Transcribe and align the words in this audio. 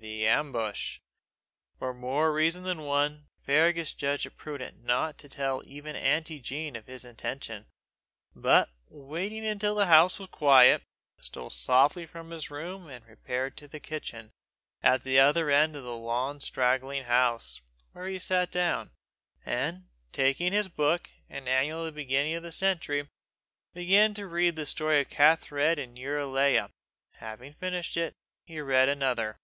THE 0.00 0.26
AMBUSH. 0.26 1.02
For 1.78 1.92
more 1.92 2.32
reasons 2.32 2.64
than 2.64 2.86
one, 2.86 3.28
Fergus 3.44 3.92
judged 3.92 4.24
it 4.24 4.38
prudent 4.38 4.86
to 5.18 5.28
tell 5.28 5.58
not 5.58 5.66
even 5.66 5.96
auntie 5.96 6.40
Jean 6.40 6.76
of 6.76 6.86
his 6.86 7.04
intention; 7.04 7.66
but, 8.34 8.70
waiting 8.88 9.44
until 9.44 9.74
the 9.74 9.84
house 9.84 10.18
was 10.18 10.30
quiet, 10.30 10.82
stole 11.20 11.50
softly 11.50 12.06
from 12.06 12.30
his 12.30 12.50
room 12.50 12.88
and 12.88 13.04
repaired 13.06 13.54
to 13.58 13.68
the 13.68 13.80
kitchen 13.80 14.30
at 14.82 15.02
the 15.04 15.18
other 15.18 15.50
end 15.50 15.76
of 15.76 15.84
the 15.84 15.94
long 15.94 16.40
straggling 16.40 17.02
house, 17.04 17.60
where 17.92 18.06
he 18.06 18.18
sat 18.18 18.50
down, 18.50 18.92
and 19.44 19.88
taking 20.10 20.54
his 20.54 20.68
book, 20.70 21.10
an 21.28 21.46
annual 21.46 21.80
of 21.80 21.84
the 21.84 21.92
beginning 22.02 22.32
of 22.34 22.42
the 22.42 22.50
century, 22.52 23.08
began 23.74 24.14
to 24.14 24.26
read 24.26 24.56
the 24.56 24.64
story 24.64 25.02
of 25.02 25.10
Kathed 25.10 25.78
and 25.78 25.98
Eurelia. 25.98 26.70
Having 27.16 27.52
finished 27.52 27.98
it, 27.98 28.14
he 28.46 28.58
read 28.58 28.88
another. 28.88 29.36